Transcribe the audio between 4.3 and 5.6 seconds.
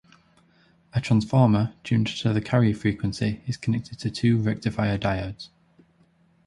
rectifier diodes.